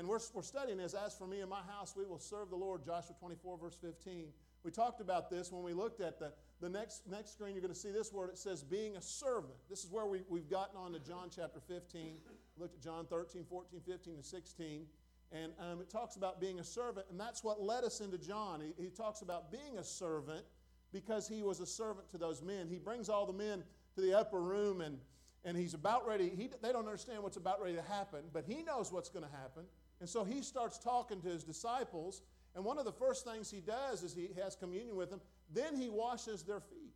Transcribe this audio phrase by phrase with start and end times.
[0.00, 0.94] And we're, we're studying this.
[0.94, 2.82] As for me and my house, we will serve the Lord.
[2.82, 4.28] Joshua 24, verse 15.
[4.64, 7.54] We talked about this when we looked at the, the next, next screen.
[7.54, 8.30] You're going to see this word.
[8.30, 9.52] It says being a servant.
[9.68, 12.14] This is where we, we've gotten on to John chapter 15.
[12.56, 14.86] looked at John 13, 14, 15, and 16.
[15.32, 17.04] And um, it talks about being a servant.
[17.10, 18.62] And that's what led us into John.
[18.62, 20.46] He, he talks about being a servant
[20.94, 22.68] because he was a servant to those men.
[22.70, 23.64] He brings all the men
[23.96, 24.96] to the upper room and,
[25.44, 26.32] and he's about ready.
[26.34, 29.30] He, they don't understand what's about ready to happen, but he knows what's going to
[29.30, 29.64] happen.
[30.00, 32.22] And so he starts talking to his disciples
[32.54, 35.20] and one of the first things he does is he has communion with them,
[35.52, 36.94] then he washes their feet.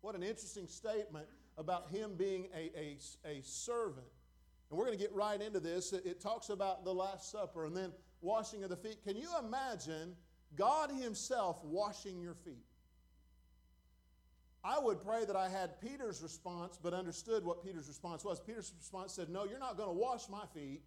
[0.00, 1.26] What an interesting statement
[1.58, 2.98] about him being a, a,
[3.28, 4.06] a servant.
[4.70, 5.92] And we're going to get right into this.
[5.92, 9.02] It, it talks about the Last Supper and then washing of the feet.
[9.04, 10.14] Can you imagine
[10.56, 12.64] God Himself washing your feet?
[14.64, 18.40] I would pray that I had Peter's response, but understood what Peter's response was.
[18.40, 20.82] Peter's response said, No, you're not going to wash my feet.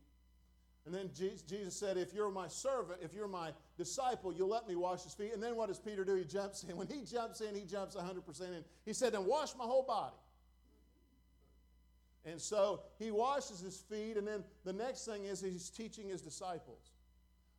[0.86, 4.76] And then Jesus said, If you're my servant, if you're my disciple, you'll let me
[4.76, 5.34] wash his feet.
[5.34, 6.16] And then what does Peter do?
[6.16, 6.78] He jumps in.
[6.78, 8.64] When he jumps in, he jumps 100% in.
[8.86, 10.16] He said, Then wash my whole body.
[12.24, 14.18] And so he washes his feet.
[14.18, 16.92] And then the next thing is he's teaching his disciples.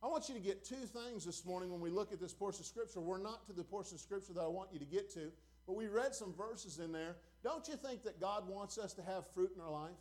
[0.01, 2.61] I want you to get two things this morning when we look at this portion
[2.61, 3.01] of Scripture.
[3.01, 5.31] We're not to the portion of Scripture that I want you to get to,
[5.65, 7.15] but we read some verses in there.
[7.43, 9.97] Don't you think that God wants us to have fruit in our life?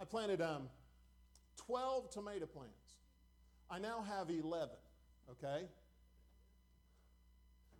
[0.00, 0.68] I planted um,
[1.56, 2.96] 12 tomato plants.
[3.70, 4.68] I now have 11,
[5.30, 5.66] okay?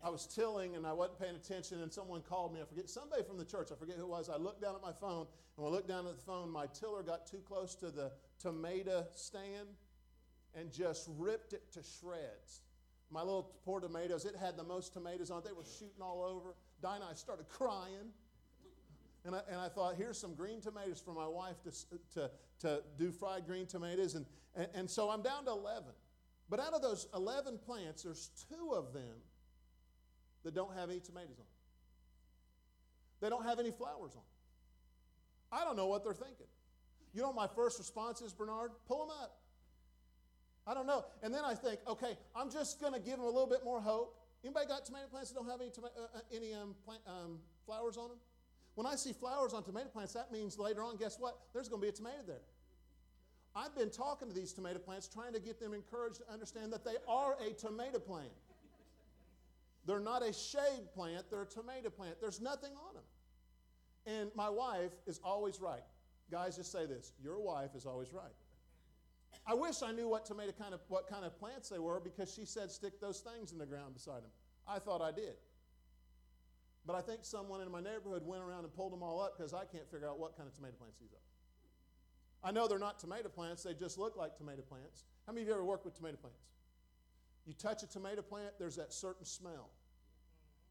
[0.02, 2.60] I was tilling and I wasn't paying attention, and someone called me.
[2.60, 4.28] I forget, somebody from the church, I forget who it was.
[4.28, 6.66] I looked down at my phone, and when I looked down at the phone, my
[6.66, 9.68] tiller got too close to the tomato stand
[10.54, 12.62] and just ripped it to shreds.
[13.10, 15.44] My little poor tomatoes, it had the most tomatoes on it.
[15.44, 16.56] They were shooting all over.
[16.82, 18.12] Dinah, I started crying.
[19.26, 22.82] And I, and I thought, here's some green tomatoes for my wife to, to, to
[22.96, 24.14] do fried green tomatoes.
[24.14, 24.24] And,
[24.54, 25.84] and, and so I'm down to 11.
[26.48, 29.16] But out of those 11 plants, there's two of them
[30.44, 31.46] that don't have any tomatoes on.
[33.20, 34.22] They don't have any flowers on.
[35.50, 36.46] I don't know what they're thinking.
[37.12, 38.70] You know my first response is, Bernard?
[38.86, 39.40] Pull them up.
[40.68, 41.04] I don't know.
[41.22, 43.80] And then I think, okay, I'm just going to give them a little bit more
[43.80, 44.20] hope.
[44.44, 47.96] Anybody got tomato plants that don't have any, uh, uh, any um, plant, um, flowers
[47.96, 48.18] on them?
[48.76, 51.38] When I see flowers on tomato plants, that means later on, guess what?
[51.52, 52.42] There's going to be a tomato there.
[53.54, 56.84] I've been talking to these tomato plants, trying to get them encouraged to understand that
[56.84, 58.28] they are a tomato plant.
[59.86, 62.16] They're not a shade plant, they're a tomato plant.
[62.20, 63.04] There's nothing on them.
[64.06, 65.82] And my wife is always right.
[66.30, 68.34] Guys, just say this your wife is always right.
[69.46, 72.34] I wish I knew what tomato kind of what kind of plants they were because
[72.34, 74.30] she said stick those things in the ground beside them.
[74.68, 75.36] I thought I did.
[76.86, 79.52] But I think someone in my neighborhood went around and pulled them all up because
[79.52, 82.48] I can't figure out what kind of tomato plants these are.
[82.48, 85.04] I know they're not tomato plants, they just look like tomato plants.
[85.26, 86.38] How many of you ever worked with tomato plants?
[87.44, 89.70] You touch a tomato plant, there's that certain smell.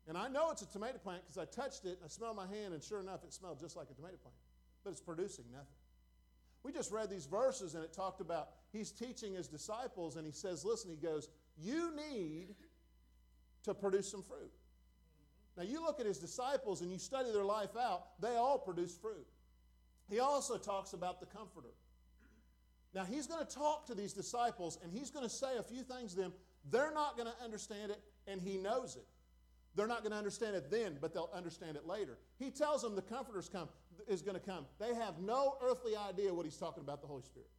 [0.08, 2.74] And I know it's a tomato plant because I touched it, I smelled my hand,
[2.74, 4.38] and sure enough, it smelled just like a tomato plant.
[4.84, 5.68] But it's producing nothing.
[6.64, 10.32] We just read these verses, and it talked about he's teaching his disciples, and he
[10.32, 12.56] says, Listen, he goes, You need
[13.64, 14.52] to produce some fruit.
[15.58, 18.96] Now, you look at his disciples and you study their life out, they all produce
[18.96, 19.26] fruit.
[20.10, 21.74] He also talks about the Comforter.
[22.94, 25.84] Now, he's going to talk to these disciples and he's going to say a few
[25.84, 26.34] things to them.
[26.70, 29.06] They're not going to understand it, and he knows it.
[29.76, 32.18] They're not going to understand it then, but they'll understand it later.
[32.40, 33.70] He tells them the Comforter's come,
[34.08, 34.66] is going to come.
[34.80, 37.50] They have no earthly idea what he's talking about the Holy Spirit.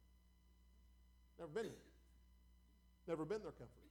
[1.39, 1.87] Never been there.
[3.07, 3.87] Never been their comforter.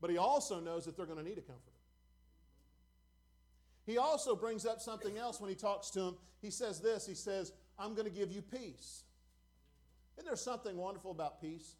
[0.00, 1.72] But he also knows that they're going to need a comforter.
[3.84, 6.16] He also brings up something else when he talks to him.
[6.40, 9.04] He says this He says, I'm going to give you peace.
[10.16, 11.76] Isn't there something wonderful about peace?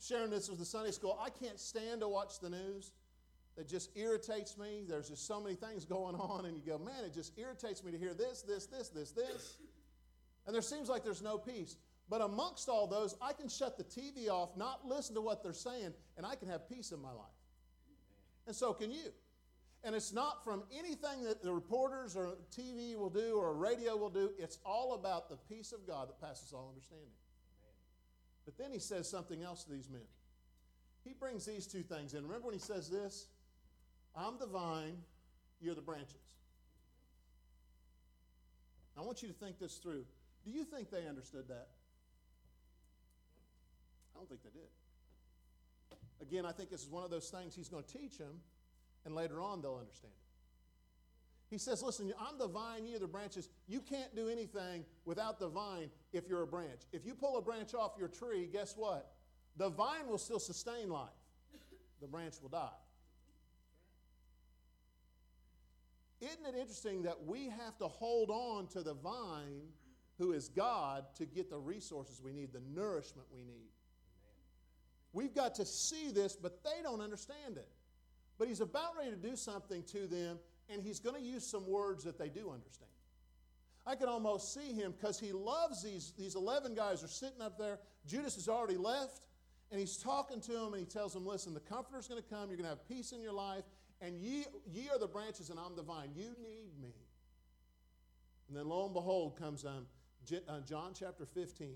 [0.00, 2.92] Sharing this with the Sunday school, I can't stand to watch the news.
[3.56, 4.84] It just irritates me.
[4.88, 7.92] There's just so many things going on, and you go, man, it just irritates me
[7.92, 9.56] to hear this, this, this, this, this.
[10.46, 11.76] And there seems like there's no peace.
[12.08, 15.52] But amongst all those, I can shut the TV off, not listen to what they're
[15.52, 17.26] saying, and I can have peace in my life.
[18.46, 19.12] And so can you.
[19.82, 24.10] And it's not from anything that the reporters or TV will do or radio will
[24.10, 24.30] do.
[24.38, 27.08] It's all about the peace of God that passes all understanding.
[28.44, 30.02] But then he says something else to these men.
[31.02, 32.24] He brings these two things in.
[32.24, 33.26] Remember when he says this?
[34.14, 34.96] I'm the vine,
[35.60, 36.16] you're the branches.
[38.98, 40.04] I want you to think this through.
[40.44, 41.68] Do you think they understood that?
[44.14, 44.68] I don't think they did.
[46.20, 48.40] Again, I think this is one of those things he's going to teach them
[49.04, 50.20] and later on they'll understand it.
[51.50, 53.48] He says, Listen, I'm the vine, you are the branches.
[53.66, 56.82] You can't do anything without the vine if you're a branch.
[56.92, 59.12] If you pull a branch off your tree, guess what?
[59.56, 61.08] The vine will still sustain life,
[62.00, 62.68] the branch will die.
[66.20, 69.62] Isn't it interesting that we have to hold on to the vine,
[70.18, 73.70] who is God, to get the resources we need, the nourishment we need?
[75.12, 77.68] We've got to see this, but they don't understand it.
[78.40, 80.38] But he's about ready to do something to them,
[80.70, 82.90] and he's going to use some words that they do understand.
[83.86, 87.58] I can almost see him because he loves these, these 11 guys are sitting up
[87.58, 87.78] there.
[88.06, 89.20] Judas has already left,
[89.70, 92.48] and he's talking to them, and he tells them, Listen, the Comforter's going to come.
[92.48, 93.64] You're going to have peace in your life,
[94.00, 96.08] and ye, ye are the branches, and I'm the vine.
[96.16, 96.94] You need me.
[98.48, 99.84] And then lo and behold comes um,
[100.48, 101.74] uh, John chapter 15.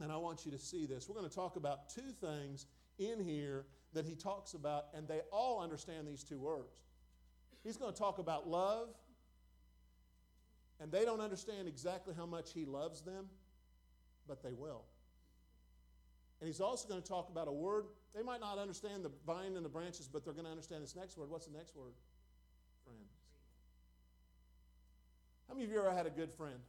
[0.00, 1.08] And I want you to see this.
[1.08, 2.66] We're going to talk about two things
[2.98, 6.82] in here that he talks about, and they all understand these two words.
[7.64, 8.88] He's going to talk about love,
[10.80, 13.26] and they don't understand exactly how much he loves them,
[14.26, 14.84] but they will.
[16.40, 17.86] And he's also going to talk about a word.
[18.14, 20.94] They might not understand the vine and the branches, but they're going to understand this
[20.94, 21.30] next word.
[21.30, 21.92] What's the next word?
[22.84, 23.10] Friends.
[25.48, 26.60] How many of you ever had a good friend?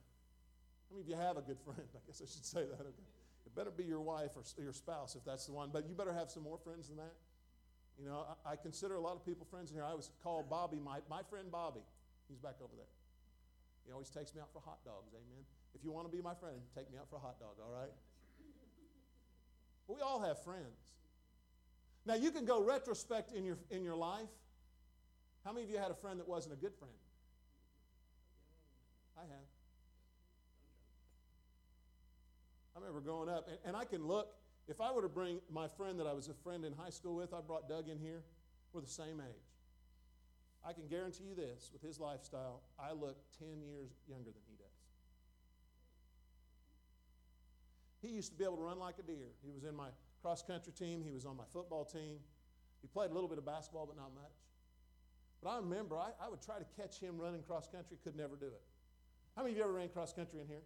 [0.90, 1.82] How many of you have a good friend?
[1.96, 2.82] I guess I should say that.
[2.82, 3.19] Okay.
[3.60, 6.32] Better be your wife or your spouse if that's the one, but you better have
[6.32, 7.12] some more friends than that.
[8.00, 9.84] You know, I, I consider a lot of people friends in here.
[9.84, 11.82] I was called Bobby, my, my friend Bobby.
[12.30, 12.88] He's back over there.
[13.86, 15.44] He always takes me out for hot dogs, amen.
[15.76, 17.78] If you want to be my friend, take me out for a hot dog, all
[17.78, 17.92] right?
[19.90, 20.80] We all have friends.
[22.06, 24.32] Now, you can go retrospect in your, in your life.
[25.44, 26.96] How many of you had a friend that wasn't a good friend?
[29.18, 29.59] I have.
[32.80, 34.36] I remember growing up, and, and I can look,
[34.68, 37.16] if I were to bring my friend that I was a friend in high school
[37.16, 38.24] with, I brought Doug in here,
[38.72, 39.50] we're the same age.
[40.66, 44.56] I can guarantee you this with his lifestyle, I look 10 years younger than he
[44.56, 44.68] does.
[48.02, 49.28] He used to be able to run like a deer.
[49.44, 49.90] He was in my
[50.22, 52.20] cross country team, he was on my football team.
[52.82, 54.32] He played a little bit of basketball, but not much.
[55.44, 58.38] But I remember I, I would try to catch him running cross country, could never
[58.38, 58.62] do it.
[59.36, 60.64] How many of you ever ran cross country in here?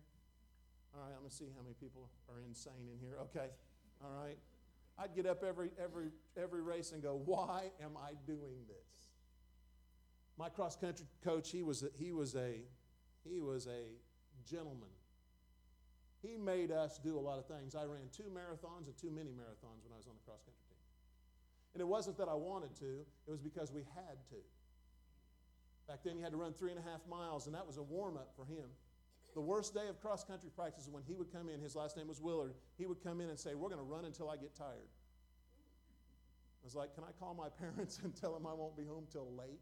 [0.95, 3.18] All right, I'm going to see how many people are insane in here.
[3.22, 3.50] Okay,
[4.04, 4.38] all right.
[4.98, 9.10] I'd get up every, every, every race and go, why am I doing this?
[10.38, 12.62] My cross country coach, he was a, he was a,
[13.24, 13.98] he was a
[14.48, 14.94] gentleman.
[16.22, 17.75] He made us do a lot of things.
[17.75, 20.63] I ran two marathons and two mini marathons when I was on the cross country
[20.69, 20.78] team.
[21.74, 24.38] And it wasn't that I wanted to, it was because we had to.
[25.88, 27.84] Back then, you had to run three and a half miles, and that was a
[27.84, 28.69] warm up for him.
[29.33, 31.97] The worst day of cross country practice is when he would come in, his last
[31.97, 32.53] name was Willard.
[32.77, 34.89] He would come in and say, We're going to run until I get tired.
[36.62, 39.06] I was like, Can I call my parents and tell them I won't be home
[39.12, 39.59] till late?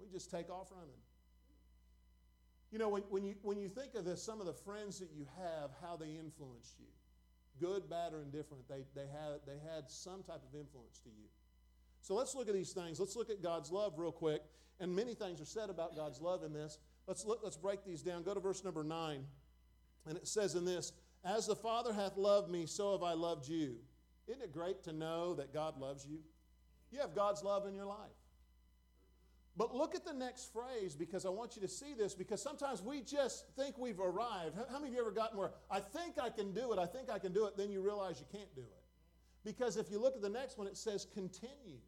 [0.00, 0.98] We just take off running.
[2.72, 5.10] You know, when, when, you, when you think of this, some of the friends that
[5.14, 6.86] you have, how they influenced you,
[7.60, 11.28] good, bad, or indifferent, they, they, had, they had some type of influence to you.
[12.00, 12.98] So let's look at these things.
[12.98, 14.42] Let's look at God's love real quick.
[14.80, 16.78] And many things are said about God's love in this.
[17.06, 18.22] Let's, look, let's break these down.
[18.22, 19.24] Go to verse number 9.
[20.06, 20.92] And it says in this
[21.24, 23.76] As the Father hath loved me, so have I loved you.
[24.28, 26.18] Isn't it great to know that God loves you?
[26.90, 27.98] You have God's love in your life.
[29.56, 32.80] But look at the next phrase because I want you to see this because sometimes
[32.80, 34.56] we just think we've arrived.
[34.70, 37.10] How many of you ever gotten where I think I can do it, I think
[37.10, 38.82] I can do it, then you realize you can't do it?
[39.44, 41.80] Because if you look at the next one, it says continue.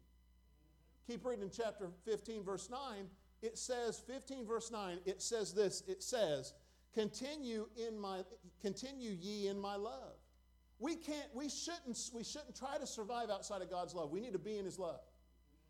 [1.07, 3.07] Keep reading in chapter 15, verse 9
[3.45, 6.53] it says 15 verse 9 it says this it says
[6.95, 8.21] continue in my
[8.61, 10.15] continue ye in my love.
[10.79, 14.09] We can't we shouldn't we shouldn't try to survive outside of god's love.
[14.11, 15.01] We need to be in his love.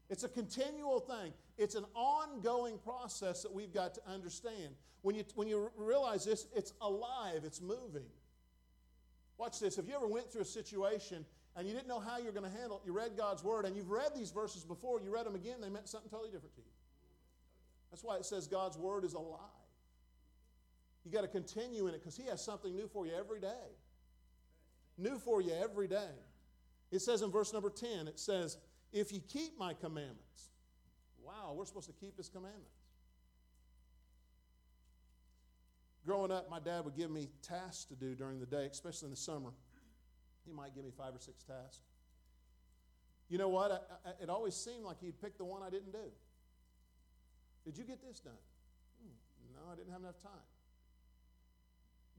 [0.09, 1.33] It's a continual thing.
[1.57, 4.75] It's an ongoing process that we've got to understand.
[5.01, 8.05] When you when you realize this it's alive it's moving.
[9.37, 9.77] Watch this.
[9.77, 11.25] If you ever went through a situation
[11.57, 13.75] and you didn't know how you're going to handle it you read god's word and
[13.75, 16.61] you've read these verses before you read them again they meant something totally different to
[16.61, 16.74] you
[17.95, 19.39] that's why it says God's word is alive.
[21.05, 23.71] You got to continue in it because He has something new for you every day.
[24.97, 26.11] New for you every day.
[26.91, 28.57] It says in verse number 10, it says,
[28.91, 30.49] If you keep my commandments.
[31.23, 32.67] Wow, we're supposed to keep His commandments.
[36.05, 39.11] Growing up, my dad would give me tasks to do during the day, especially in
[39.11, 39.51] the summer.
[40.45, 41.79] He might give me five or six tasks.
[43.29, 43.71] You know what?
[43.71, 46.11] I, I, it always seemed like he'd pick the one I didn't do.
[47.65, 48.37] Did you get this done?
[49.01, 49.17] Hmm,
[49.53, 50.45] no, I didn't have enough time.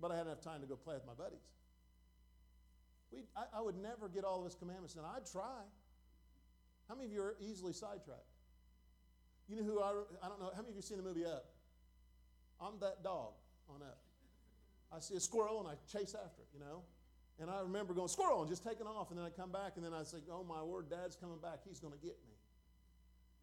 [0.00, 1.46] But I had enough time to go play with my buddies.
[3.12, 5.04] We, I, I would never get all of his commandments done.
[5.04, 5.62] I'd try.
[6.88, 8.34] How many of you are easily sidetracked?
[9.48, 9.90] You know who I,
[10.24, 11.46] I don't know, how many of you seen the movie Up?
[12.60, 13.32] I'm that dog
[13.68, 13.98] on Up.
[14.92, 16.82] I see a squirrel and I chase after it, you know?
[17.38, 19.10] And I remember going, squirrel, and just taking off.
[19.10, 21.60] And then I come back and then I say, oh my word, dad's coming back.
[21.68, 22.35] He's going to get me.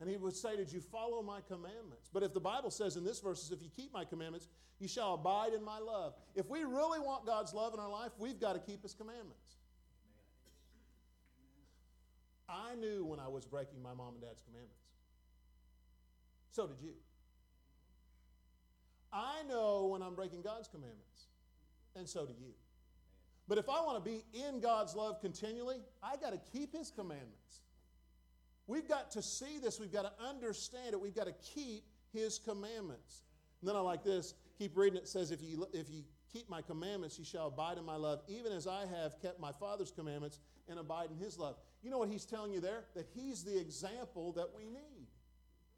[0.03, 2.10] And he would say, Did you follow my commandments?
[2.12, 5.13] But if the Bible says in this verse, if you keep my commandments, you shall
[5.13, 6.13] abide in my love.
[6.36, 9.55] If we really want God's love in our life, we've got to keep his commandments.
[12.50, 14.83] I knew when I was breaking my mom and dad's commandments.
[16.51, 16.95] So did you.
[19.13, 21.27] I know when I'm breaking God's commandments,
[21.95, 22.51] and so do you.
[23.48, 26.91] But if I want to be in God's love continually, I got to keep His
[26.91, 27.62] commandments.
[28.67, 29.79] We've got to see this.
[29.79, 31.01] We've got to understand it.
[31.01, 33.24] We've got to keep His commandments.
[33.62, 34.34] And then I like this.
[34.58, 34.98] Keep reading.
[34.98, 38.22] It says, if you, if you keep my commandments, you shall abide in my love,
[38.27, 40.39] even as I have kept my Father's commandments
[40.70, 41.58] and abide in His love.
[41.82, 42.86] You know what He's telling you there?
[42.96, 45.08] That He's the example that we need.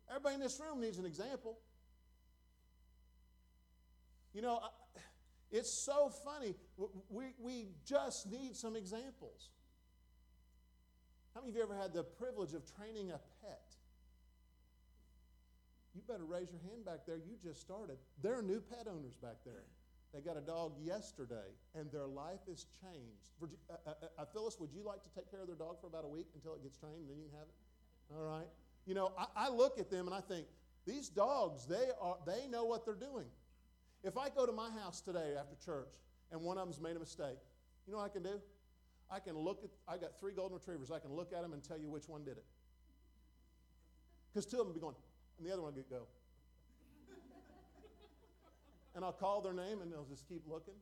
[0.09, 1.57] Everybody in this room needs an example.
[4.33, 4.59] You know,
[5.51, 6.55] it's so funny.
[7.09, 9.49] We, we just need some examples.
[11.35, 13.75] How many of you ever had the privilege of training a pet?
[15.93, 17.17] You better raise your hand back there.
[17.17, 17.97] You just started.
[18.23, 19.67] There are new pet owners back there.
[20.13, 23.35] They got a dog yesterday, and their life is changed.
[23.41, 25.81] Virgi- uh, uh, uh, uh, Phyllis, would you like to take care of their dog
[25.81, 28.15] for about a week until it gets trained, and then you can have it?
[28.15, 28.47] All right.
[28.85, 30.47] You know, I, I look at them and I think
[30.85, 33.25] these dogs, they are, they know what they're doing.
[34.03, 35.95] If I go to my house today after church
[36.31, 37.39] and one of them's made a mistake,
[37.87, 38.39] you know what I can do?
[39.11, 40.91] I can look at, I got three golden retrievers.
[40.91, 42.45] I can look at them and tell you which one did it.
[44.33, 44.95] Because two of them be going,
[45.37, 46.07] and the other one will go.
[48.95, 50.73] and I'll call their name and they'll just keep looking.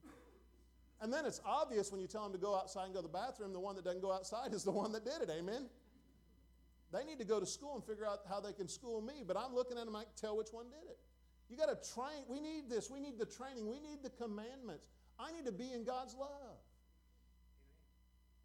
[1.01, 3.13] And then it's obvious when you tell them to go outside and go to the
[3.13, 5.29] bathroom, the one that doesn't go outside is the one that did it.
[5.29, 5.67] Amen?
[6.93, 9.35] They need to go to school and figure out how they can school me, but
[9.35, 10.97] I'm looking at them, I can tell which one did it.
[11.49, 12.23] You got to train.
[12.29, 12.89] We need this.
[12.89, 13.67] We need the training.
[13.67, 14.87] We need the commandments.
[15.19, 16.52] I need to be in God's love.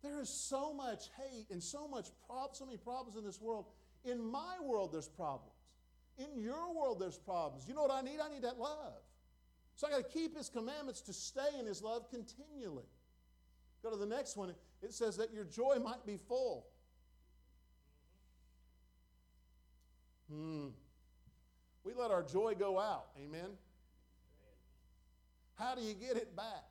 [0.02, 3.67] There is so much hate and so much prob- so many problems in this world.
[4.05, 5.55] In my world, there's problems.
[6.19, 7.67] In your world, there's problems.
[7.69, 8.19] You know what I need?
[8.21, 9.02] I need that love.
[9.76, 12.87] So I got to keep His commandments to stay in His love continually.
[13.83, 14.55] Go to the next one.
[14.83, 16.67] It says that your joy might be full.
[20.31, 20.69] Hmm.
[21.85, 23.07] We let our joy go out.
[23.17, 23.50] Amen.
[25.55, 26.64] How do you get it back?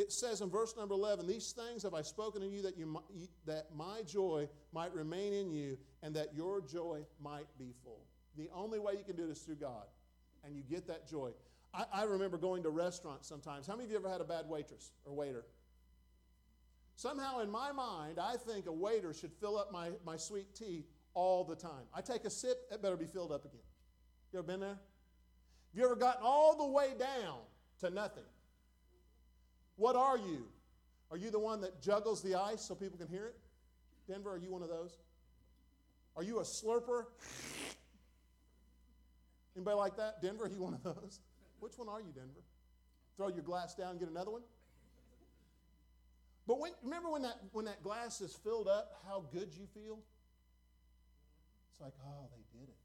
[0.00, 3.02] It says in verse number 11, These things have I spoken to you that, you
[3.44, 8.06] that my joy might remain in you and that your joy might be full.
[8.38, 9.84] The only way you can do this through God,
[10.42, 11.32] and you get that joy.
[11.74, 13.66] I, I remember going to restaurants sometimes.
[13.66, 15.44] How many of you ever had a bad waitress or waiter?
[16.96, 20.86] Somehow in my mind, I think a waiter should fill up my, my sweet tea
[21.12, 21.84] all the time.
[21.92, 23.60] I take a sip, it better be filled up again.
[24.32, 24.68] You ever been there?
[24.70, 24.78] Have
[25.74, 27.40] you ever gotten all the way down
[27.80, 28.24] to nothing?
[29.80, 30.44] What are you?
[31.10, 33.36] Are you the one that juggles the ice so people can hear it?
[34.06, 34.98] Denver, are you one of those?
[36.16, 37.06] Are you a slurper?
[39.56, 40.20] Anybody like that?
[40.20, 41.20] Denver, are you one of those?
[41.60, 42.44] Which one are you, Denver?
[43.16, 44.42] Throw your glass down get another one?
[46.46, 49.98] But when, remember when that, when that glass is filled up, how good you feel?
[51.72, 52.76] It's like, oh, they did it.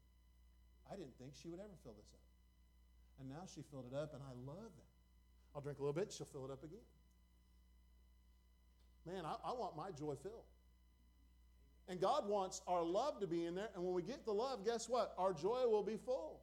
[0.90, 3.20] I didn't think she would ever fill this up.
[3.20, 4.95] And now she filled it up, and I love that.
[5.56, 6.84] I'll drink a little bit, she'll fill it up again.
[9.06, 10.44] Man, I, I want my joy filled.
[11.88, 13.70] And God wants our love to be in there.
[13.74, 15.14] And when we get the love, guess what?
[15.16, 16.42] Our joy will be full.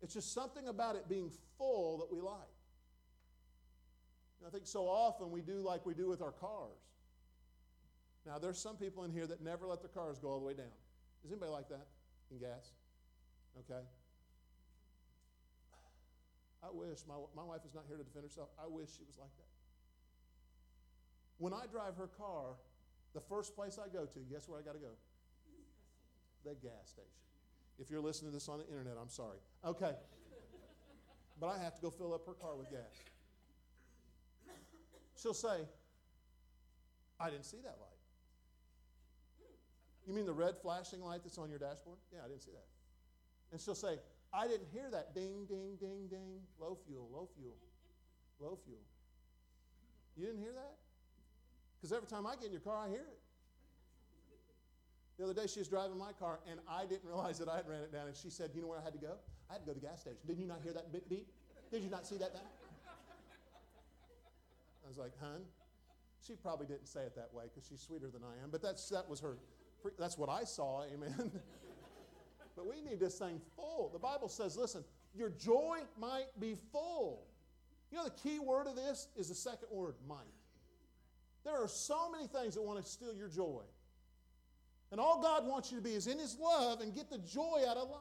[0.00, 2.36] It's just something about it being full that we like.
[4.38, 6.78] And I think so often we do like we do with our cars.
[8.24, 10.54] Now, there's some people in here that never let their cars go all the way
[10.54, 10.72] down.
[11.24, 11.86] Is anybody like that
[12.30, 12.72] in gas?
[13.58, 13.82] Okay.
[16.62, 18.48] I wish, my, my wife is not here to defend herself.
[18.60, 19.48] I wish she was like that.
[21.38, 22.56] When I drive her car,
[23.14, 24.92] the first place I go to, guess where I got to go?
[26.44, 27.08] The gas station.
[27.78, 29.38] If you're listening to this on the internet, I'm sorry.
[29.64, 29.94] Okay.
[31.40, 32.92] But I have to go fill up her car with gas.
[35.16, 35.64] She'll say,
[37.18, 38.00] I didn't see that light.
[40.06, 41.98] You mean the red flashing light that's on your dashboard?
[42.12, 42.66] Yeah, I didn't see that.
[43.52, 43.98] And she'll say,
[44.32, 46.38] I didn't hear that ding, ding, ding, ding.
[46.60, 47.56] Low fuel, low fuel,
[48.38, 48.78] low fuel.
[50.16, 50.76] You didn't hear that?
[51.76, 53.18] Because every time I get in your car, I hear it.
[55.18, 57.68] The other day, she was driving my car, and I didn't realize that I had
[57.68, 58.06] ran it down.
[58.06, 59.16] And she said, You know where I had to go?
[59.50, 60.18] I had to go to the gas station.
[60.26, 61.08] Did you not hear that beep?
[61.08, 61.26] beep?
[61.70, 62.32] Did you not see that?
[62.32, 62.42] Thing?
[64.84, 65.42] I was like, Hun?
[66.26, 68.88] She probably didn't say it that way because she's sweeter than I am, but that's,
[68.90, 69.36] that was her
[69.98, 71.32] That's what I saw, amen.
[72.60, 73.88] but we need this thing full.
[73.90, 77.26] The Bible says, listen, your joy might be full.
[77.90, 80.18] You know, the key word of this is the second word, might.
[81.42, 83.62] There are so many things that want to steal your joy.
[84.92, 87.62] And all God wants you to be is in His love and get the joy
[87.66, 88.00] out of life.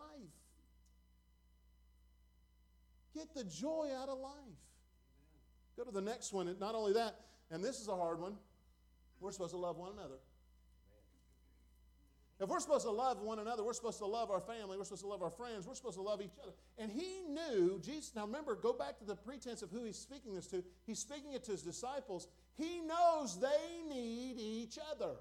[3.15, 4.33] Get the joy out of life.
[5.77, 6.49] Go to the next one.
[6.49, 7.15] And not only that,
[7.49, 8.35] and this is a hard one,
[9.21, 10.19] we're supposed to love one another.
[12.39, 15.01] If we're supposed to love one another, we're supposed to love our family, we're supposed
[15.01, 16.53] to love our friends, we're supposed to love each other.
[16.77, 20.33] And he knew, Jesus, now remember, go back to the pretense of who he's speaking
[20.33, 20.63] this to.
[20.85, 22.27] He's speaking it to his disciples.
[22.55, 25.15] He knows they need each other.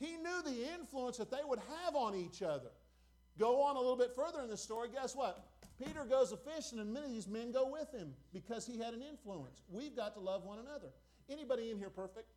[0.00, 2.70] He knew the influence that they would have on each other.
[3.38, 5.48] Go on a little bit further in the story, guess what?
[5.84, 8.94] Peter goes a fishing, and many of these men go with him because he had
[8.94, 9.60] an influence.
[9.68, 10.88] We've got to love one another.
[11.28, 12.28] Anybody in here perfect?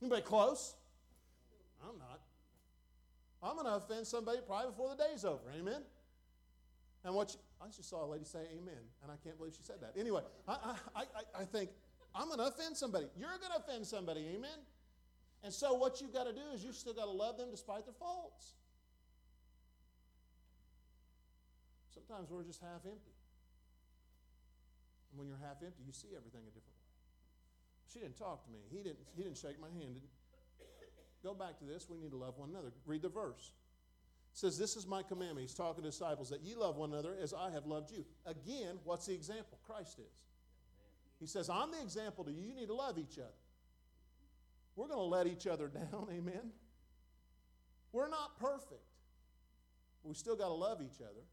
[0.00, 0.74] Anybody close?
[1.82, 2.20] I'm not.
[3.42, 5.50] I'm going to offend somebody probably before the day's over.
[5.58, 5.82] Amen?
[7.04, 9.62] And what you, I just saw a lady say amen, and I can't believe she
[9.62, 9.94] said that.
[9.98, 11.02] Anyway, I, I, I,
[11.42, 11.70] I think
[12.14, 13.06] I'm going to offend somebody.
[13.16, 14.26] You're going to offend somebody.
[14.34, 14.58] Amen?
[15.44, 17.84] And so what you've got to do is you still got to love them despite
[17.84, 18.54] their faults.
[21.94, 23.14] Sometimes we're just half empty.
[25.10, 26.75] And when you're half empty, you see everything a different.
[27.92, 28.58] She didn't talk to me.
[28.70, 30.00] He didn't, he didn't shake my hand.
[31.22, 31.88] Go back to this.
[31.88, 32.72] We need to love one another.
[32.84, 33.52] Read the verse.
[34.32, 35.40] It says, This is my commandment.
[35.40, 38.04] He's talking to disciples that ye love one another as I have loved you.
[38.26, 39.58] Again, what's the example?
[39.66, 40.14] Christ is.
[41.18, 42.42] He says, I'm the example to you.
[42.42, 43.32] You need to love each other.
[44.76, 46.08] We're going to let each other down.
[46.10, 46.52] Amen.
[47.92, 48.84] We're not perfect.
[50.02, 51.24] But we still got to love each other.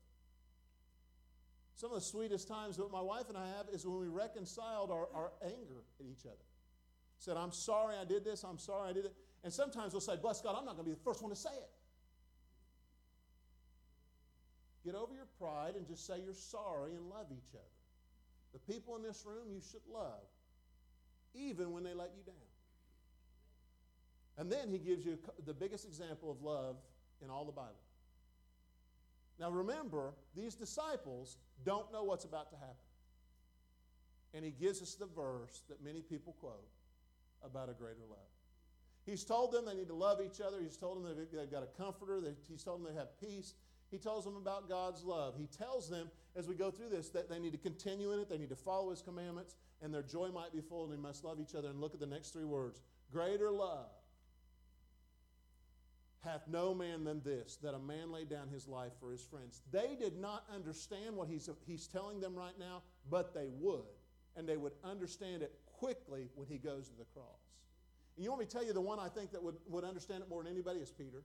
[1.76, 4.92] Some of the sweetest times that my wife and I have is when we reconciled
[4.92, 6.46] our, our anger at each other.
[7.18, 9.14] Said, I'm sorry I did this, I'm sorry I did it.
[9.44, 11.36] And sometimes we'll say, Bless God, I'm not going to be the first one to
[11.36, 11.70] say it.
[14.86, 17.64] Get over your pride and just say you're sorry and love each other.
[18.52, 20.28] The people in this room you should love,
[21.34, 22.36] even when they let you down.
[24.38, 26.76] And then he gives you the biggest example of love
[27.24, 27.80] in all the Bible.
[29.40, 32.76] Now remember, these disciples don't know what's about to happen.
[34.34, 36.68] And he gives us the verse that many people quote
[37.44, 38.20] about a greater love.
[39.06, 40.58] He's told them they need to love each other.
[40.62, 42.22] He's told them they've got a comforter.
[42.50, 43.54] He's told them they have peace.
[43.92, 45.36] He tells them about God's love.
[45.38, 48.30] He tells them as we go through this that they need to continue in it,
[48.30, 51.24] they need to follow His commandments, and their joy might be full, and they must
[51.24, 51.70] love each other.
[51.70, 53.92] And look at the next three words Greater love
[56.24, 59.62] hath no man than this, that a man lay down his life for his friends.
[59.72, 63.84] They did not understand what he's, he's telling them right now, but they would.
[64.36, 67.52] And they would understand it quickly when he goes to the cross.
[68.16, 70.24] And you want me to tell you the one I think that would, would understand
[70.24, 71.24] it more than anybody is Peter.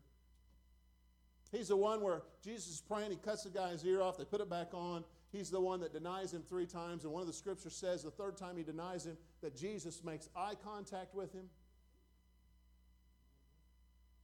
[1.52, 4.40] He's the one where Jesus is praying, he cuts the guy's ear off, they put
[4.40, 5.04] it back on.
[5.30, 7.04] He's the one that denies him three times.
[7.04, 10.28] And one of the scriptures says the third time he denies him that Jesus makes
[10.34, 11.44] eye contact with him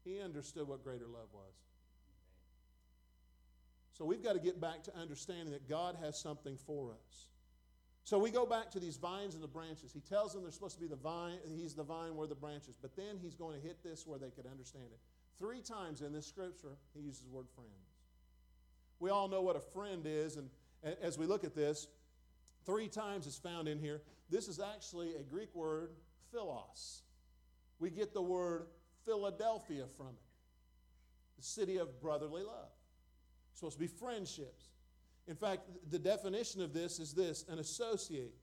[0.04, 1.54] he understood what greater love was.
[3.92, 7.26] So we've got to get back to understanding that God has something for us.
[8.02, 9.92] So we go back to these vines and the branches.
[9.92, 12.76] He tells them they're supposed to be the vine, he's the vine, we're the branches.
[12.80, 14.98] But then he's going to hit this where they could understand it.
[15.38, 17.70] Three times in this scripture, he uses the word friends.
[19.00, 20.50] We all know what a friend is, and
[21.02, 21.88] as we look at this,
[22.66, 24.02] three times it's found in here.
[24.28, 25.90] This is actually a Greek word,
[26.30, 27.02] philos.
[27.78, 28.66] We get the word
[29.04, 30.22] Philadelphia from it.
[31.36, 32.70] The city of brotherly love.
[33.50, 34.70] It's supposed to be friendships.
[35.26, 38.34] In fact, the definition of this is this an associate,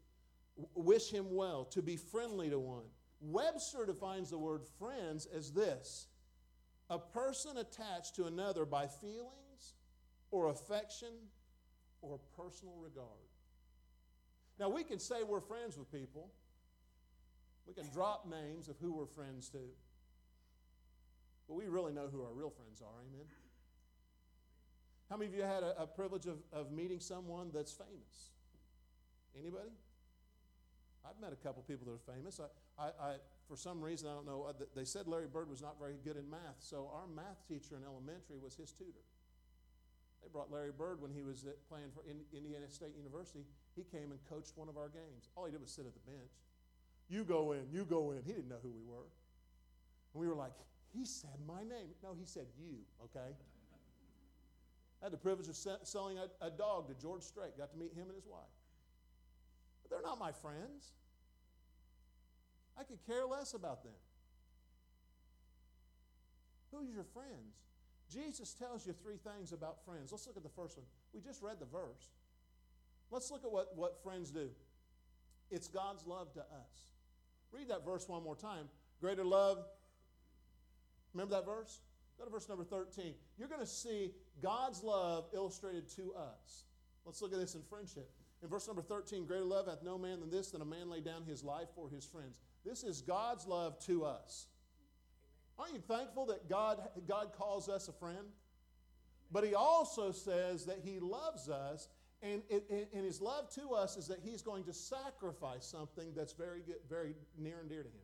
[0.74, 2.86] wish him well, to be friendly to one.
[3.22, 6.08] Webster defines the word friends as this
[6.90, 9.76] a person attached to another by feelings
[10.30, 11.14] or affection
[12.02, 13.08] or personal regard.
[14.60, 16.32] Now, we can say we're friends with people,
[17.66, 19.60] we can drop names of who we're friends to.
[21.52, 22.96] But we really know who our real friends are.
[23.12, 23.28] Amen.
[25.10, 28.32] How many of you had a, a privilege of, of meeting someone that's famous?
[29.38, 29.76] Anybody?
[31.04, 32.40] I've met a couple people that are famous.
[32.40, 32.48] I,
[32.82, 33.16] I, I,
[33.50, 36.16] for some reason, I don't know, uh, they said Larry Bird was not very good
[36.16, 39.04] in math, so our math teacher in elementary was his tutor.
[40.24, 43.44] They brought Larry Bird when he was playing for Indiana State University.
[43.76, 45.28] He came and coached one of our games.
[45.36, 46.32] All he did was sit at the bench.
[47.10, 48.24] You go in, you go in.
[48.24, 49.12] He didn't know who we were.
[50.14, 50.56] And we were like,
[50.94, 51.90] he said my name.
[52.04, 53.36] No, he said you, okay?
[55.02, 57.58] I had the privilege of selling a, a dog to George Strait.
[57.58, 58.42] Got to meet him and his wife.
[59.82, 60.92] But they're not my friends.
[62.78, 63.94] I could care less about them.
[66.72, 67.56] Who's your friends?
[68.12, 70.12] Jesus tells you three things about friends.
[70.12, 70.86] Let's look at the first one.
[71.14, 72.10] We just read the verse.
[73.10, 74.50] Let's look at what, what friends do.
[75.50, 76.92] It's God's love to us.
[77.52, 78.70] Read that verse one more time.
[79.02, 79.66] Greater love.
[81.14, 81.80] Remember that verse?
[82.18, 83.14] Go to verse number 13.
[83.38, 86.66] You're going to see God's love illustrated to us.
[87.06, 88.10] Let's look at this in friendship.
[88.44, 91.02] In verse number 13, greater love hath no man than this, than a man lay
[91.02, 92.40] down his life for his friends.
[92.66, 94.48] This is God's love to us.
[95.58, 98.26] Aren't you thankful that God, God calls us a friend?
[99.32, 101.88] But He also says that He loves us,
[102.22, 106.62] and, and His love to us is that He's going to sacrifice something that's very,
[106.62, 108.02] good, very near and dear to Him.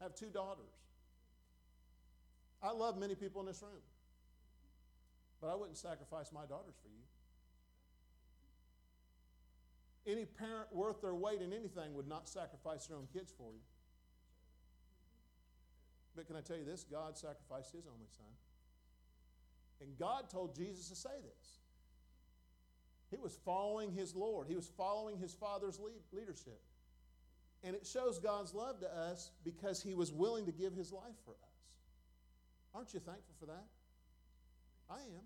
[0.00, 0.72] I have two daughters.
[2.62, 3.82] I love many people in this room,
[5.40, 7.04] but I wouldn't sacrifice my daughters for you.
[10.12, 13.60] Any parent worth their weight in anything would not sacrifice their own kids for you.
[16.14, 16.84] But can I tell you this?
[16.84, 18.26] God sacrificed his only son.
[19.80, 21.58] And God told Jesus to say this.
[23.10, 26.60] He was following his Lord, he was following his Father's lead, leadership.
[27.64, 31.16] And it shows God's love to us because he was willing to give his life
[31.24, 31.56] for us.
[32.74, 33.64] Aren't you thankful for that?
[34.90, 35.24] I am.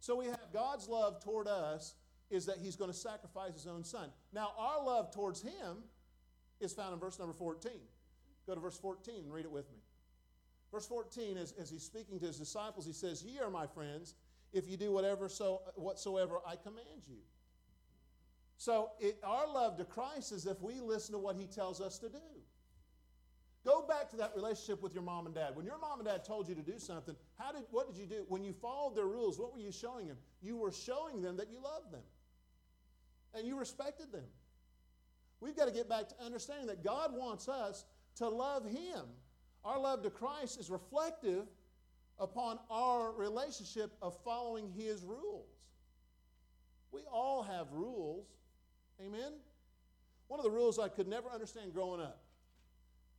[0.00, 1.94] So we have God's love toward us
[2.30, 4.10] is that he's going to sacrifice his own son.
[4.32, 5.78] Now, our love towards him
[6.60, 7.72] is found in verse number 14.
[8.46, 9.78] Go to verse 14 and read it with me.
[10.70, 14.14] Verse 14, as, as he's speaking to his disciples, he says, Ye are my friends
[14.52, 17.18] if you do whatever so, whatsoever I command you.
[18.58, 21.98] So it, our love to Christ is if we listen to what he tells us
[22.00, 22.18] to do.
[23.64, 25.54] Go back to that relationship with your mom and dad.
[25.54, 28.06] When your mom and dad told you to do something, how did, what did you
[28.06, 28.24] do?
[28.28, 30.16] When you followed their rules, what were you showing them?
[30.42, 32.02] You were showing them that you loved them
[33.34, 34.24] and you respected them.
[35.40, 37.84] We've got to get back to understanding that God wants us
[38.16, 39.04] to love Him.
[39.64, 41.44] Our love to Christ is reflective
[42.18, 45.46] upon our relationship of following His rules.
[46.90, 48.26] We all have rules.
[49.00, 49.32] Amen?
[50.28, 52.20] One of the rules I could never understand growing up,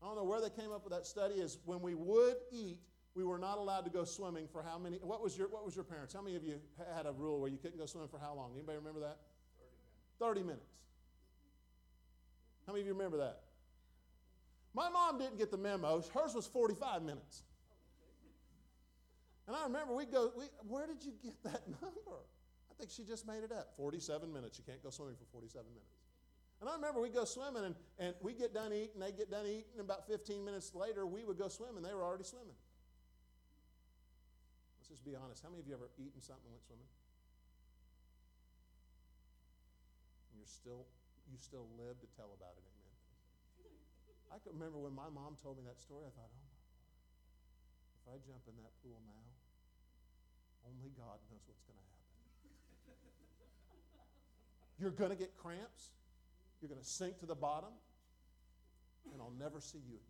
[0.02, 2.80] I don't know where they came up with that study, is when we would eat,
[3.16, 4.98] we were not allowed to go swimming for how many?
[5.02, 6.14] What was your, what was your parents?
[6.14, 6.60] How many of you
[6.96, 8.52] had a rule where you couldn't go swimming for how long?
[8.54, 9.18] Anybody remember that?
[10.20, 10.70] 30 minutes.
[12.66, 13.40] How many of you remember that?
[14.74, 16.04] My mom didn't get the memo.
[16.14, 17.44] Hers was 45 minutes.
[19.48, 22.20] And I remember we go, we, where did you get that number?
[22.80, 23.76] I think she just made it up.
[23.76, 24.56] 47 minutes.
[24.56, 26.00] You can't go swimming for 47 minutes.
[26.64, 29.48] And I remember we'd go swimming and, and we get done eating, they get done
[29.48, 31.84] eating, and about 15 minutes later we would go swimming.
[31.84, 32.56] They were already swimming.
[34.80, 35.44] Let's just be honest.
[35.44, 36.88] How many of you ever eaten something and went swimming?
[40.40, 40.88] you're still,
[41.28, 42.64] you still live to tell about it.
[42.64, 42.96] Amen.
[44.32, 46.80] I can remember when my mom told me that story, I thought, oh my Lord,
[48.00, 49.28] if I jump in that pool now,
[50.64, 51.99] only God knows what's going to happen.
[54.80, 55.92] You're going to get cramps.
[56.62, 57.70] You're going to sink to the bottom,
[59.12, 60.06] and I'll never see you again.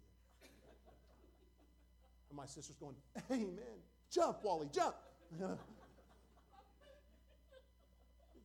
[2.29, 2.95] And my sister's going,
[3.31, 3.81] Amen.
[4.11, 4.95] Jump, Wally, jump.
[5.39, 5.49] We've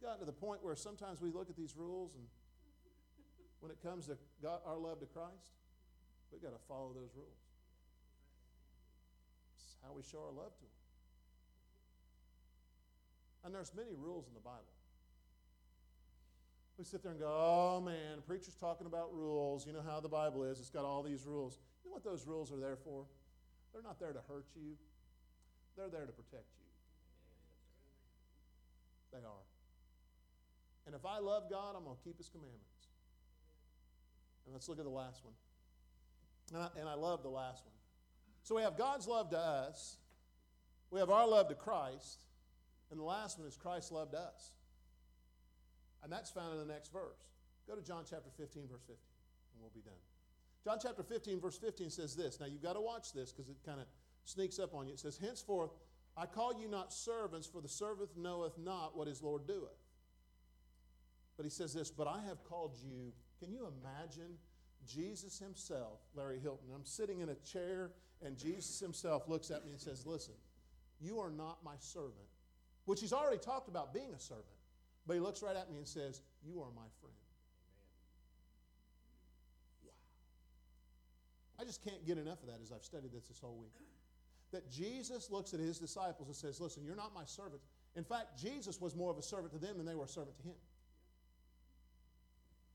[0.02, 2.24] gotten to the point where sometimes we look at these rules and
[3.60, 5.56] when it comes to God, our love to Christ,
[6.30, 7.40] we've got to follow those rules.
[9.56, 10.76] It's how we show our love to Him.
[13.44, 14.68] And there's many rules in the Bible.
[16.78, 19.66] We sit there and go, oh man, a preacher's talking about rules.
[19.66, 20.58] You know how the Bible is.
[20.58, 21.58] It's got all these rules.
[21.84, 23.04] You know what those rules are there for?
[23.72, 24.76] They're not there to hurt you,
[25.76, 26.66] they're there to protect you.
[29.12, 29.44] They are.
[30.86, 32.88] And if I love God, I'm going to keep His commandments.
[34.44, 35.34] And let's look at the last one.
[36.52, 37.74] And I, and I love the last one.
[38.42, 39.96] So we have God's love to us,
[40.90, 42.24] we have our love to Christ,
[42.90, 44.52] and the last one is Christ's love to us.
[46.04, 47.32] And that's found in the next verse.
[47.66, 48.96] Go to John chapter 15, verse 15,
[49.54, 49.98] and we'll be done.
[50.62, 52.38] John chapter 15, verse 15 says this.
[52.38, 53.86] Now you've got to watch this because it kind of
[54.24, 54.92] sneaks up on you.
[54.92, 55.70] It says, Henceforth,
[56.16, 59.80] I call you not servants, for the servant knoweth not what his Lord doeth.
[61.36, 63.12] But he says this, but I have called you.
[63.40, 64.38] Can you imagine
[64.86, 66.68] Jesus himself, Larry Hilton?
[66.74, 67.90] I'm sitting in a chair,
[68.24, 70.34] and Jesus himself looks at me and says, Listen,
[71.00, 72.14] you are not my servant,
[72.84, 74.46] which he's already talked about being a servant.
[75.06, 77.16] But he looks right at me and says, You are my friend.
[79.84, 79.92] Wow.
[81.60, 83.72] I just can't get enough of that as I've studied this this whole week.
[84.52, 87.60] That Jesus looks at his disciples and says, Listen, you're not my servant.
[87.96, 90.36] In fact, Jesus was more of a servant to them than they were a servant
[90.38, 90.56] to him.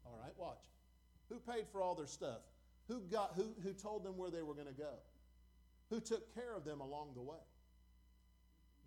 [0.06, 0.64] All right, watch.
[1.30, 2.42] Who paid for all their stuff?
[2.88, 4.94] Who, got, who, who told them where they were going to go?
[5.90, 7.38] Who took care of them along the way?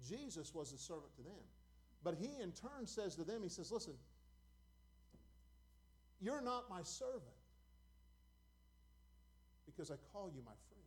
[0.09, 1.45] Jesus was a servant to them.
[2.05, 3.95] But he, in turn, says to them, He says, Listen,
[6.21, 7.23] you're not my servant
[9.67, 10.83] because I call you my friend.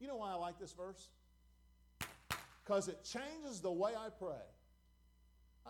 [0.00, 1.08] You know why I like this verse?
[2.64, 4.44] Because it changes the way I pray.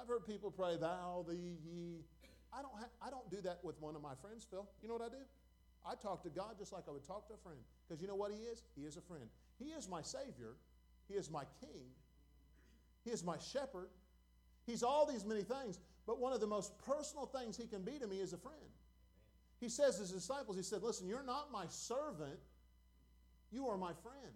[0.00, 2.04] I've heard people pray, Thou, Thee, Ye.
[2.52, 4.66] I don't, ha- I don't do that with one of my friends, Phil.
[4.82, 5.24] You know what I do?
[5.88, 7.58] I talk to God just like I would talk to a friend.
[7.86, 8.62] Because you know what He is?
[8.74, 9.24] He is a friend.
[9.58, 10.54] He is my Savior.
[11.08, 11.86] He is my King.
[13.06, 13.88] He is my shepherd.
[14.66, 15.78] He's all these many things.
[16.06, 18.56] But one of the most personal things He can be to me is a friend.
[19.60, 22.38] He says to his disciples, He said, Listen, you're not my servant,
[23.52, 24.34] you are my friend.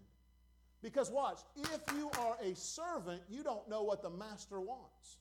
[0.83, 5.19] Because watch, if you are a servant, you don't know what the master wants.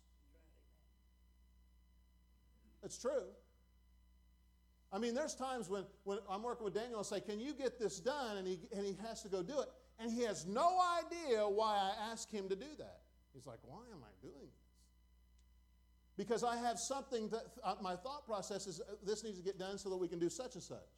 [2.81, 3.23] It's true.
[4.93, 7.79] I mean, there's times when, when I'm working with Daniel, I'll say, Can you get
[7.79, 8.37] this done?
[8.37, 9.69] And he, and he has to go do it.
[9.99, 12.99] And he has no idea why I ask him to do that.
[13.33, 14.69] He's like, Why am I doing this?
[16.17, 19.57] Because I have something that uh, my thought process is uh, this needs to get
[19.57, 20.91] done so that we can do such and such.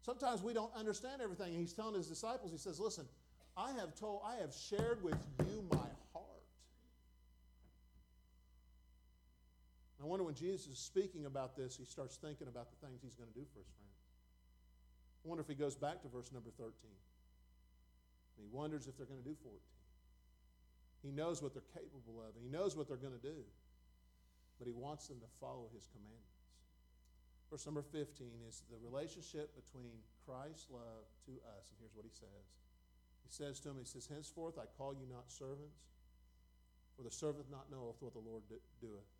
[0.00, 1.48] Sometimes we don't understand everything.
[1.52, 3.04] And he's telling his disciples, he says, Listen,
[3.56, 6.44] I have told, I have shared with you my heart.
[10.02, 13.14] I wonder when Jesus is speaking about this, he starts thinking about the things he's
[13.14, 13.84] going to do for his friends.
[15.24, 16.72] I wonder if he goes back to verse number 13.
[18.36, 19.56] And he wonders if they're going to do 14.
[21.04, 23.44] He knows what they're capable of, and he knows what they're going to do.
[24.58, 26.48] But he wants them to follow his commandments.
[27.50, 28.08] Verse number 15
[28.48, 31.68] is the relationship between Christ's love to us.
[31.68, 32.48] And here's what he says
[33.20, 35.84] He says to him, He says, Henceforth I call you not servants,
[36.96, 38.42] for the servant not knoweth what the Lord
[38.80, 39.12] doeth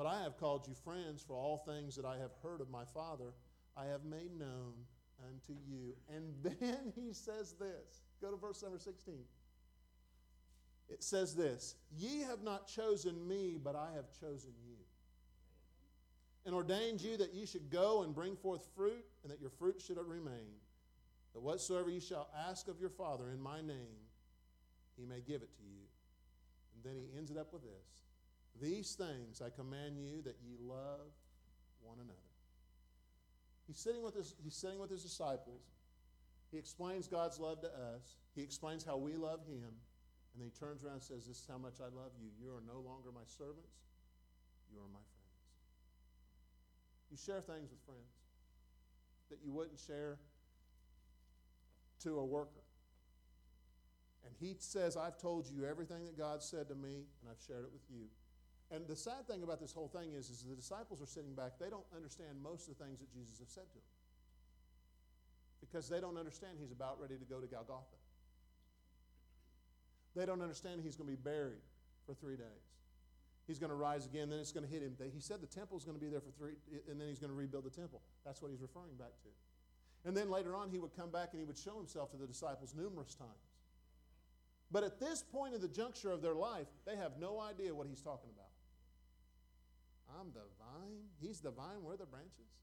[0.00, 2.86] but I have called you friends, for all things that I have heard of my
[2.86, 3.34] Father,
[3.76, 4.72] I have made known
[5.28, 5.94] unto you.
[6.08, 8.00] And then he says this.
[8.22, 9.14] Go to verse number 16.
[10.90, 14.76] It says this Ye have not chosen me, but I have chosen you.
[16.44, 19.80] And ordained you that ye should go and bring forth fruit, and that your fruit
[19.80, 20.58] should remain.
[21.34, 24.00] That whatsoever ye shall ask of your Father in my name,
[24.96, 25.84] he may give it to you.
[26.74, 28.00] And then he ends it up with this
[28.60, 31.12] these things I command you that ye love
[31.80, 32.18] one another.
[33.66, 35.62] He's sitting with his, he's sitting with his disciples.
[36.50, 38.16] He explains God's love to us.
[38.34, 39.70] He explains how we love him.
[40.32, 42.30] And then he turns around and says, This is how much I love you.
[42.38, 43.82] You are no longer my servants,
[44.70, 45.20] you are my friends.
[47.10, 48.14] You share things with friends
[49.30, 50.18] that you wouldn't share
[52.02, 52.64] to a worker.
[54.24, 57.64] And he says, I've told you everything that God said to me, and I've shared
[57.64, 58.06] it with you.
[58.70, 61.58] And the sad thing about this whole thing is, is the disciples are sitting back.
[61.58, 63.90] They don't understand most of the things that Jesus has said to them.
[65.60, 67.99] Because they don't understand he's about ready to go to Golgotha.
[70.16, 71.62] They don't understand he's going to be buried
[72.06, 72.66] for three days.
[73.46, 74.94] He's going to rise again, then it's going to hit him.
[75.12, 76.54] He said the temple's going to be there for three,
[76.88, 78.00] and then he's going to rebuild the temple.
[78.24, 79.28] That's what he's referring back to.
[80.04, 82.26] And then later on, he would come back and he would show himself to the
[82.26, 83.50] disciples numerous times.
[84.70, 87.86] But at this point in the juncture of their life, they have no idea what
[87.88, 88.54] he's talking about.
[90.18, 91.02] I'm the vine.
[91.20, 91.82] He's the vine.
[91.82, 92.54] We're the branches.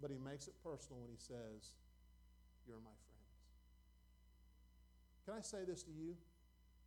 [0.00, 1.72] But he makes it personal when he says,
[2.66, 3.15] You're my friends.
[5.26, 6.14] Can I say this to you?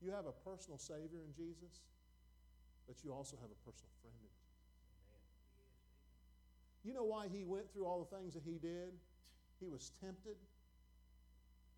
[0.01, 1.83] You have a personal Savior in Jesus,
[2.87, 4.39] but you also have a personal friend in Jesus.
[6.87, 8.95] You know why he went through all the things that he did?
[9.59, 10.39] He was tempted,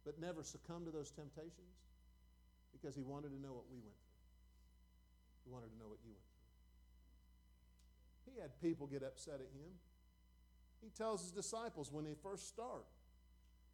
[0.06, 1.82] but never succumbed to those temptations
[2.69, 4.21] because he wanted to know what we went through.
[5.45, 6.45] He wanted to know what you went through.
[8.34, 9.74] He had people get upset at him.
[10.80, 12.86] He tells his disciples when they first start.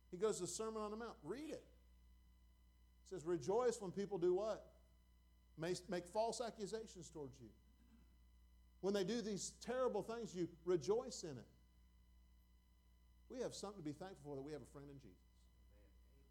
[0.09, 1.15] He goes to the Sermon on the Mount.
[1.23, 1.63] Read it.
[3.07, 4.65] It says, Rejoice when people do what?
[5.57, 7.47] Make false accusations towards you.
[8.81, 11.47] When they do these terrible things, you rejoice in it.
[13.29, 15.27] We have something to be thankful for that we have a friend in Jesus.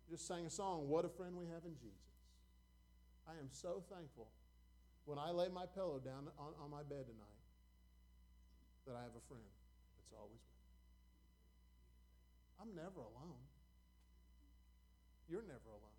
[0.08, 2.06] Just sang a song, What a Friend We Have in Jesus.
[3.26, 4.28] I am so thankful
[5.04, 7.42] when I lay my pillow down on, on my bed tonight
[8.86, 9.42] that I have a friend
[9.98, 10.74] that's always with me.
[12.62, 13.42] I'm never alone.
[15.26, 15.95] You're never alone.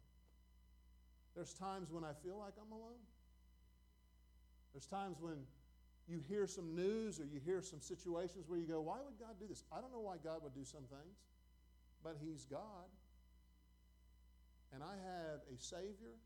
[1.38, 2.98] There's times when I feel like I'm alone.
[4.74, 5.38] There's times when
[6.10, 9.38] you hear some news or you hear some situations where you go, Why would God
[9.40, 9.62] do this?
[9.70, 11.22] I don't know why God would do some things,
[12.04, 12.90] but He's God.
[14.74, 16.18] And I have a Savior,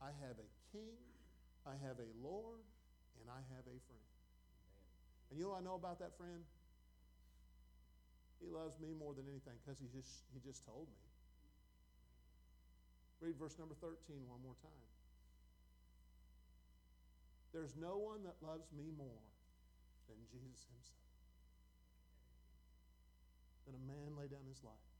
[0.00, 0.96] I have a King,
[1.68, 2.64] I have a Lord,
[3.20, 4.08] and I have a friend.
[5.28, 6.40] And you know I know about that friend?
[8.40, 11.05] He loves me more than anything because he just, he just told me.
[13.26, 13.98] Read verse number 13
[14.30, 14.86] one more time.
[17.50, 19.26] There's no one that loves me more
[20.06, 21.10] than Jesus himself.
[23.66, 24.95] Than a man lay down his life